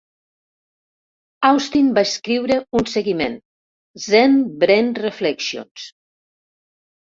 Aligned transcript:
Austin 1.49 1.91
va 1.97 2.03
escriure 2.07 2.57
un 2.79 2.87
seguiment, 2.93 3.35
Zen-Brain 4.07 4.91
Reflections. 5.03 5.87